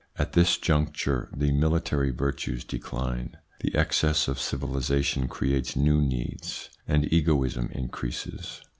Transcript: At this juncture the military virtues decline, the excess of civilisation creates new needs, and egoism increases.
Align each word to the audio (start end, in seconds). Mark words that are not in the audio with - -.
At 0.17 0.33
this 0.33 0.57
juncture 0.57 1.29
the 1.31 1.51
military 1.51 2.09
virtues 2.09 2.63
decline, 2.63 3.37
the 3.59 3.75
excess 3.75 4.27
of 4.27 4.39
civilisation 4.39 5.27
creates 5.27 5.75
new 5.75 6.01
needs, 6.01 6.71
and 6.87 7.07
egoism 7.13 7.69
increases. 7.71 8.61